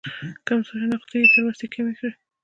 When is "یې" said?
1.21-1.27